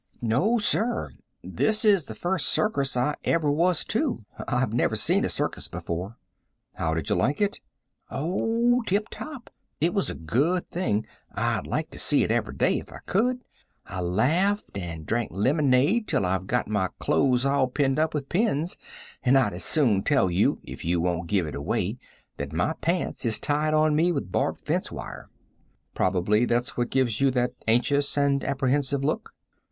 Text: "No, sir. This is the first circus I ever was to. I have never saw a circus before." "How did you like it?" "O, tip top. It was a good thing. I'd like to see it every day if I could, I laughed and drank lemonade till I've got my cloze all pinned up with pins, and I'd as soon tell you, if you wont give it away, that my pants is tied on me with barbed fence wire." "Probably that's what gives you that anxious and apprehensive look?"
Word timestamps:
"No, 0.23 0.57
sir. 0.57 1.11
This 1.43 1.85
is 1.85 2.05
the 2.05 2.15
first 2.15 2.47
circus 2.47 2.97
I 2.97 3.13
ever 3.23 3.51
was 3.51 3.85
to. 3.85 4.25
I 4.47 4.59
have 4.59 4.73
never 4.73 4.95
saw 4.95 5.19
a 5.19 5.29
circus 5.29 5.67
before." 5.67 6.17
"How 6.73 6.95
did 6.95 7.07
you 7.07 7.15
like 7.15 7.39
it?" 7.39 7.59
"O, 8.09 8.81
tip 8.87 9.09
top. 9.11 9.51
It 9.79 9.93
was 9.93 10.09
a 10.09 10.15
good 10.15 10.67
thing. 10.71 11.05
I'd 11.35 11.67
like 11.67 11.91
to 11.91 11.99
see 11.99 12.23
it 12.23 12.31
every 12.31 12.55
day 12.55 12.79
if 12.79 12.91
I 12.91 13.01
could, 13.05 13.43
I 13.85 14.01
laughed 14.01 14.75
and 14.75 15.05
drank 15.05 15.29
lemonade 15.31 16.07
till 16.07 16.25
I've 16.25 16.47
got 16.47 16.67
my 16.67 16.89
cloze 16.97 17.45
all 17.45 17.67
pinned 17.67 17.99
up 17.99 18.15
with 18.15 18.27
pins, 18.27 18.77
and 19.21 19.37
I'd 19.37 19.53
as 19.53 19.63
soon 19.63 20.01
tell 20.01 20.31
you, 20.31 20.59
if 20.63 20.83
you 20.83 20.99
wont 20.99 21.27
give 21.29 21.45
it 21.45 21.53
away, 21.53 21.99
that 22.37 22.51
my 22.51 22.73
pants 22.81 23.23
is 23.23 23.37
tied 23.39 23.75
on 23.75 23.95
me 23.95 24.11
with 24.11 24.31
barbed 24.31 24.61
fence 24.61 24.91
wire." 24.91 25.29
"Probably 25.93 26.45
that's 26.45 26.75
what 26.75 26.89
gives 26.89 27.21
you 27.21 27.29
that 27.37 27.53
anxious 27.67 28.17
and 28.17 28.43
apprehensive 28.43 29.03
look?" 29.03 29.35